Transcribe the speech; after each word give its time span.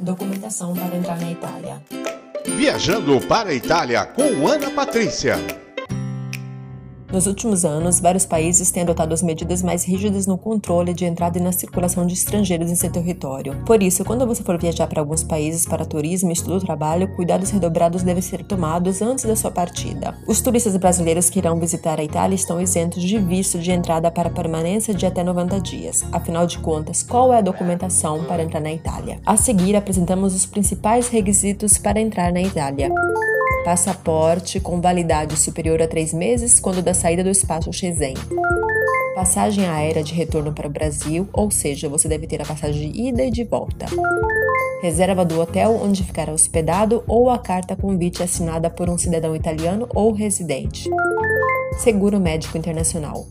Documentação 0.00 0.74
para 0.74 0.96
entrar 0.96 1.18
na 1.20 1.30
Itália. 1.30 1.82
Viajando 2.56 3.20
para 3.26 3.50
a 3.50 3.54
Itália 3.54 4.06
com 4.06 4.46
Ana 4.46 4.70
Patrícia. 4.70 5.36
Nos 7.10 7.26
últimos 7.26 7.64
anos, 7.64 8.00
vários 8.00 8.26
países 8.26 8.70
têm 8.70 8.82
adotado 8.82 9.14
as 9.14 9.22
medidas 9.22 9.62
mais 9.62 9.82
rígidas 9.82 10.26
no 10.26 10.36
controle 10.36 10.92
de 10.92 11.06
entrada 11.06 11.38
e 11.38 11.42
na 11.42 11.52
circulação 11.52 12.06
de 12.06 12.12
estrangeiros 12.12 12.70
em 12.70 12.74
seu 12.74 12.92
território. 12.92 13.56
Por 13.64 13.82
isso, 13.82 14.04
quando 14.04 14.26
você 14.26 14.42
for 14.42 14.58
viajar 14.58 14.86
para 14.86 15.00
alguns 15.00 15.24
países 15.24 15.64
para 15.64 15.86
turismo 15.86 16.30
estudo 16.30 16.60
trabalho, 16.60 17.08
cuidados 17.16 17.48
redobrados 17.48 18.02
devem 18.02 18.20
ser 18.20 18.44
tomados 18.44 19.00
antes 19.00 19.24
da 19.24 19.34
sua 19.34 19.50
partida. 19.50 20.14
Os 20.26 20.42
turistas 20.42 20.76
brasileiros 20.76 21.30
que 21.30 21.38
irão 21.38 21.58
visitar 21.58 21.98
a 21.98 22.04
Itália 22.04 22.34
estão 22.34 22.60
isentos 22.60 23.02
de 23.02 23.18
visto 23.18 23.58
de 23.58 23.72
entrada 23.72 24.10
para 24.10 24.28
permanência 24.28 24.92
de 24.92 25.06
até 25.06 25.24
90 25.24 25.60
dias. 25.62 26.04
Afinal 26.12 26.46
de 26.46 26.58
contas, 26.58 27.02
qual 27.02 27.32
é 27.32 27.38
a 27.38 27.42
documentação 27.42 28.24
para 28.24 28.42
entrar 28.42 28.60
na 28.60 28.72
Itália? 28.72 29.18
A 29.24 29.34
seguir, 29.34 29.76
apresentamos 29.76 30.34
os 30.34 30.44
principais 30.44 31.08
requisitos 31.08 31.78
para 31.78 31.98
entrar 31.98 32.30
na 32.34 32.42
Itália 32.42 32.90
passaporte 33.64 34.60
com 34.60 34.80
validade 34.80 35.38
superior 35.38 35.80
a 35.82 35.88
três 35.88 36.12
meses 36.12 36.58
quando 36.60 36.82
da 36.82 36.94
saída 36.94 37.22
do 37.22 37.30
espaço 37.30 37.72
Shenzhen. 37.72 38.14
Passagem 39.14 39.66
aérea 39.66 40.02
de 40.02 40.14
retorno 40.14 40.52
para 40.52 40.68
o 40.68 40.70
Brasil, 40.70 41.28
ou 41.32 41.50
seja, 41.50 41.88
você 41.88 42.08
deve 42.08 42.26
ter 42.26 42.40
a 42.40 42.44
passagem 42.44 42.90
de 42.90 43.00
ida 43.00 43.24
e 43.24 43.30
de 43.30 43.44
volta. 43.44 43.86
Reserva 44.80 45.24
do 45.24 45.40
hotel 45.40 45.80
onde 45.82 46.04
ficará 46.04 46.32
hospedado 46.32 47.02
ou 47.06 47.28
a 47.28 47.38
carta 47.38 47.74
convite 47.74 48.22
assinada 48.22 48.70
por 48.70 48.88
um 48.88 48.96
cidadão 48.96 49.34
italiano 49.34 49.88
ou 49.94 50.12
residente. 50.12 50.88
Seguro 51.78 52.20
médico 52.20 52.56
internacional 52.56 53.26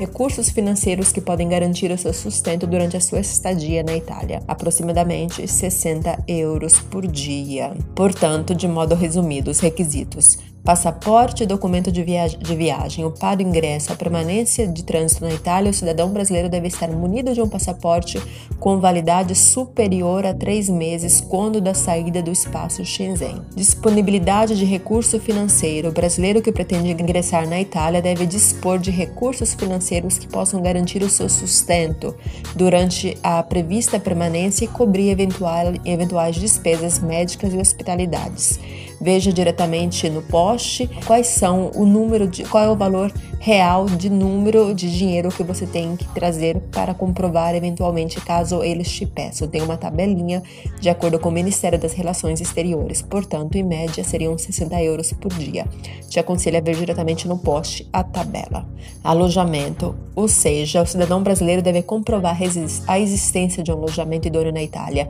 recursos 0.00 0.48
financeiros 0.48 1.12
que 1.12 1.20
podem 1.20 1.46
garantir 1.46 1.90
o 1.90 1.98
seu 1.98 2.14
sustento 2.14 2.66
durante 2.66 2.96
a 2.96 3.00
sua 3.00 3.20
estadia 3.20 3.82
na 3.82 3.94
Itália, 3.94 4.42
aproximadamente 4.48 5.46
60 5.46 6.24
euros 6.26 6.80
por 6.80 7.06
dia. 7.06 7.74
Portanto, 7.94 8.54
de 8.54 8.66
modo 8.66 8.94
resumido, 8.94 9.50
os 9.50 9.60
requisitos: 9.60 10.38
passaporte 10.64 11.46
documento 11.46 11.90
de, 11.90 12.02
viagem, 12.02 12.38
de 12.38 12.54
viagem. 12.54 13.04
O 13.04 13.14
ingresso, 13.40 13.92
a 13.92 13.96
permanência 13.96 14.66
de 14.66 14.82
trânsito 14.84 15.24
na 15.24 15.32
Itália, 15.32 15.70
o 15.70 15.74
cidadão 15.74 16.10
brasileiro 16.10 16.48
deve 16.48 16.68
estar 16.68 16.88
munido 16.88 17.32
de 17.32 17.40
um 17.40 17.48
passaporte 17.48 18.20
com 18.58 18.78
validade 18.78 19.34
superior 19.34 20.26
a 20.26 20.34
três 20.34 20.68
meses 20.68 21.20
quando 21.20 21.60
da 21.60 21.74
saída 21.74 22.22
do 22.22 22.30
espaço 22.30 22.84
Shenzhen. 22.84 23.42
Disponibilidade 23.54 24.56
de 24.56 24.64
recurso 24.64 25.18
financeiro. 25.18 25.88
O 25.88 25.92
brasileiro 25.92 26.42
que 26.42 26.52
pretende 26.52 26.90
ingressar 26.90 27.48
na 27.48 27.60
Itália 27.60 28.02
deve 28.02 28.26
dispor 28.26 28.78
de 28.78 28.90
recursos 28.90 29.54
financeiros 29.54 30.18
que 30.18 30.28
possam 30.28 30.60
garantir 30.60 31.02
o 31.02 31.08
seu 31.08 31.28
sustento 31.28 32.14
durante 32.54 33.16
a 33.22 33.42
prevista 33.42 33.98
permanência 33.98 34.64
e 34.64 34.68
cobrir 34.68 35.10
eventual, 35.10 35.72
eventuais 35.84 36.36
despesas 36.36 36.98
médicas 36.98 37.54
e 37.54 37.58
hospitalidades. 37.58 38.58
Veja 39.00 39.32
diretamente 39.32 40.08
no 40.10 40.22
post 40.22 40.88
quais 41.06 41.28
são 41.28 41.70
o 41.74 41.86
número 41.86 42.28
de 42.28 42.44
qual 42.44 42.64
é 42.64 42.68
o 42.68 42.76
valor 42.76 43.12
real 43.38 43.86
de 43.86 44.10
número 44.10 44.74
de 44.74 44.94
dinheiro 44.94 45.30
que 45.30 45.42
você 45.42 45.66
tem 45.66 45.96
que 45.96 46.06
trazer 46.08 46.60
para 46.70 46.92
comprovar 46.92 47.54
eventualmente 47.54 48.20
caso 48.20 48.62
eles 48.62 48.90
te 48.92 49.06
peçam. 49.06 49.48
Tem 49.48 49.62
uma 49.62 49.78
tabelinha 49.78 50.42
de 50.78 50.90
acordo 50.90 51.18
com 51.18 51.30
o 51.30 51.32
Ministério 51.32 51.78
das 51.78 51.94
Relações 51.94 52.40
Exteriores. 52.40 53.00
Portanto, 53.00 53.56
em 53.56 53.62
média 53.62 54.04
seriam 54.04 54.36
60 54.36 54.82
euros 54.82 55.12
por 55.14 55.32
dia. 55.32 55.66
Te 56.08 56.20
aconselho 56.20 56.58
a 56.58 56.60
ver 56.60 56.76
diretamente 56.76 57.26
no 57.26 57.38
post 57.38 57.88
a 57.90 58.04
tabela. 58.04 58.68
Alojamento, 59.02 59.94
ou 60.14 60.28
seja, 60.28 60.82
o 60.82 60.86
cidadão 60.86 61.22
brasileiro 61.22 61.62
deve 61.62 61.82
comprovar 61.82 62.38
a 62.86 63.00
existência 63.00 63.62
de 63.62 63.72
um 63.72 63.74
alojamento 63.74 64.28
idôneo 64.28 64.52
na 64.52 64.62
Itália. 64.62 65.08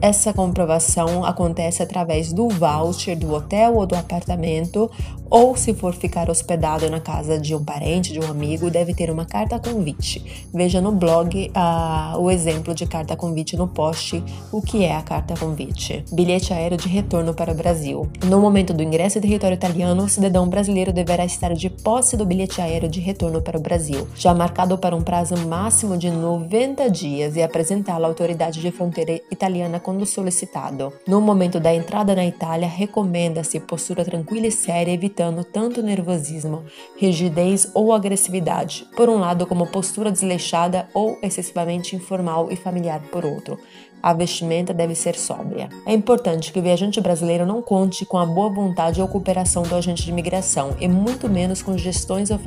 Essa 0.00 0.32
comprovação 0.32 1.24
acontece 1.24 1.82
através 1.82 2.32
do 2.32 2.48
voucher 2.48 3.16
do 3.24 3.34
hotel 3.34 3.74
ou 3.76 3.86
do 3.86 3.94
apartamento, 3.94 4.90
ou 5.30 5.56
se 5.56 5.74
for 5.74 5.94
ficar 5.94 6.30
hospedado 6.30 6.88
na 6.90 7.00
casa 7.00 7.38
de 7.38 7.54
um 7.54 7.64
parente, 7.64 8.12
de 8.12 8.20
um 8.20 8.30
amigo, 8.30 8.70
deve 8.70 8.94
ter 8.94 9.10
uma 9.10 9.24
carta 9.24 9.58
convite. 9.58 10.46
Veja 10.52 10.80
no 10.80 10.92
blog 10.92 11.50
uh, 11.50 12.18
o 12.18 12.30
exemplo 12.30 12.74
de 12.74 12.86
carta 12.86 13.16
convite 13.16 13.56
no 13.56 13.66
post, 13.66 14.22
o 14.52 14.60
que 14.60 14.84
é 14.84 14.94
a 14.94 15.02
carta 15.02 15.34
convite. 15.36 16.04
Bilhete 16.12 16.52
aéreo 16.52 16.76
de 16.76 16.88
retorno 16.88 17.34
para 17.34 17.52
o 17.52 17.54
Brasil. 17.54 18.08
No 18.26 18.40
momento 18.40 18.72
do 18.72 18.82
ingresso 18.82 19.18
em 19.18 19.20
território 19.22 19.54
italiano, 19.54 20.04
o 20.04 20.08
cidadão 20.08 20.48
brasileiro 20.48 20.92
deverá 20.92 21.24
estar 21.24 21.54
de 21.54 21.70
posse 21.70 22.16
do 22.16 22.26
bilhete 22.26 22.60
aéreo 22.60 22.88
de 22.88 23.00
retorno 23.00 23.40
para 23.40 23.58
o 23.58 23.60
Brasil, 23.60 24.06
já 24.14 24.34
marcado 24.34 24.76
para 24.78 24.94
um 24.94 25.02
prazo 25.02 25.36
máximo 25.48 25.96
de 25.96 26.10
90 26.10 26.88
dias 26.90 27.36
e 27.36 27.42
apresentá-lo 27.42 28.04
à 28.04 28.08
autoridade 28.08 28.60
de 28.60 28.70
fronteira 28.70 29.20
italiana 29.30 29.80
quando 29.80 30.06
solicitado. 30.06 30.92
No 31.08 31.20
momento 31.20 31.58
da 31.58 31.74
entrada 31.74 32.14
na 32.14 32.24
Itália, 32.24 32.68
recomendo 32.68 33.13
recomenda-se 33.14 33.60
postura 33.60 34.04
tranquila 34.04 34.48
e 34.48 34.50
séria, 34.50 34.90
evitando 34.90 35.44
tanto 35.44 35.80
nervosismo, 35.80 36.64
rigidez 36.96 37.70
ou 37.72 37.92
agressividade, 37.92 38.86
por 38.96 39.08
um 39.08 39.18
lado, 39.18 39.46
como 39.46 39.68
postura 39.68 40.10
desleixada 40.10 40.88
ou 40.92 41.16
excessivamente 41.22 41.94
informal 41.94 42.50
e 42.50 42.56
familiar 42.56 43.00
por 43.12 43.24
outro. 43.24 43.56
A 44.04 44.12
vestimenta 44.12 44.74
deve 44.74 44.94
ser 44.94 45.14
sóbria. 45.14 45.70
É 45.86 45.94
importante 45.94 46.52
que 46.52 46.58
o 46.58 46.62
viajante 46.62 47.00
brasileiro 47.00 47.46
não 47.46 47.62
conte 47.62 48.04
com 48.04 48.18
a 48.18 48.26
boa 48.26 48.50
vontade 48.50 49.00
ou 49.00 49.08
cooperação 49.08 49.62
do 49.62 49.74
agente 49.74 50.04
de 50.04 50.10
imigração, 50.10 50.76
e 50.78 50.86
muito 50.86 51.26
menos 51.26 51.62
com 51.62 51.78
gestões 51.78 52.30
ou 52.30 52.38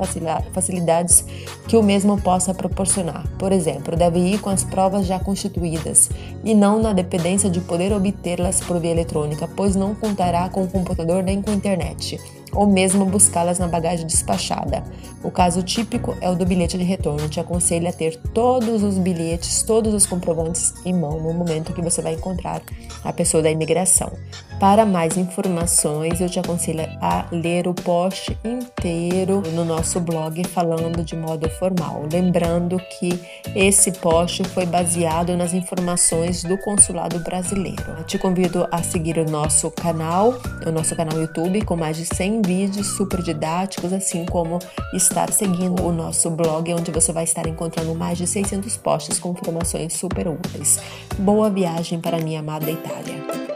facilidades 0.52 1.24
que 1.66 1.76
o 1.76 1.82
mesmo 1.82 2.16
possa 2.22 2.54
proporcionar. 2.54 3.26
Por 3.36 3.50
exemplo, 3.50 3.96
deve 3.96 4.20
ir 4.20 4.40
com 4.40 4.50
as 4.50 4.62
provas 4.62 5.04
já 5.04 5.18
constituídas 5.18 6.08
e 6.44 6.54
não 6.54 6.80
na 6.80 6.92
dependência 6.92 7.50
de 7.50 7.60
poder 7.60 7.92
obtê-las 7.92 8.60
por 8.60 8.78
via 8.78 8.92
eletrônica, 8.92 9.48
pois 9.56 9.74
não 9.74 9.96
contará 9.96 10.48
com 10.48 10.62
o 10.62 10.68
computador 10.68 11.24
nem 11.24 11.42
com 11.42 11.50
a 11.50 11.54
internet 11.54 12.20
ou 12.52 12.66
mesmo 12.66 13.04
buscá-las 13.04 13.58
na 13.58 13.66
bagagem 13.66 14.06
despachada. 14.06 14.82
O 15.22 15.30
caso 15.30 15.62
típico 15.62 16.16
é 16.20 16.30
o 16.30 16.34
do 16.34 16.46
bilhete 16.46 16.78
de 16.78 16.84
retorno. 16.84 17.28
Te 17.28 17.40
aconselho 17.40 17.88
a 17.88 17.92
ter 17.92 18.16
todos 18.32 18.82
os 18.82 18.98
bilhetes, 18.98 19.62
todos 19.62 19.94
os 19.94 20.06
comprovantes 20.06 20.74
em 20.84 20.94
mão 20.94 21.20
no 21.20 21.32
momento 21.32 21.72
que 21.72 21.82
você 21.82 22.00
vai 22.00 22.14
encontrar 22.14 22.62
a 23.04 23.12
pessoa 23.12 23.42
da 23.42 23.50
imigração. 23.50 24.12
Para 24.60 24.84
mais 24.84 25.16
informações, 25.16 26.20
eu 26.20 26.28
te 26.28 26.40
aconselho 26.40 26.80
a 27.00 27.26
ler 27.30 27.68
o 27.68 27.74
post 27.74 28.36
inteiro 28.44 29.40
no 29.52 29.64
nosso 29.64 30.00
blog 30.00 30.42
falando 30.48 31.04
de 31.04 31.14
modo 31.14 31.48
formal. 31.48 32.02
Lembrando 32.12 32.76
que 32.98 33.20
esse 33.54 33.92
post 33.92 34.42
foi 34.48 34.66
baseado 34.66 35.36
nas 35.36 35.54
informações 35.54 36.42
do 36.42 36.58
consulado 36.58 37.20
brasileiro. 37.20 37.84
Eu 37.98 38.04
te 38.04 38.18
convido 38.18 38.66
a 38.72 38.82
seguir 38.82 39.16
o 39.18 39.30
nosso 39.30 39.70
canal, 39.70 40.34
o 40.66 40.72
nosso 40.72 40.96
canal 40.96 41.20
YouTube 41.20 41.64
com 41.64 41.76
mais 41.76 41.96
de 41.96 42.04
100 42.04 42.42
vídeos 42.42 42.96
super 42.96 43.22
didáticos, 43.22 43.92
assim 43.92 44.26
como 44.26 44.58
estar 44.92 45.32
seguindo 45.32 45.86
o 45.86 45.92
nosso 45.92 46.30
blog, 46.30 46.74
onde 46.74 46.90
você 46.90 47.12
vai 47.12 47.22
estar 47.22 47.46
encontrando 47.46 47.94
mais 47.94 48.18
de 48.18 48.26
600 48.26 48.76
posts 48.78 49.20
com 49.20 49.30
informações 49.30 49.92
super 49.92 50.26
úteis. 50.26 50.80
Boa 51.16 51.48
viagem 51.48 52.00
para 52.00 52.18
minha 52.18 52.40
amada 52.40 52.68
Itália. 52.68 53.47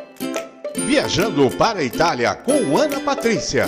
Viajando 0.93 1.49
para 1.49 1.79
a 1.79 1.83
Itália 1.83 2.35
com 2.35 2.77
Ana 2.77 3.01
Patrícia. 3.01 3.65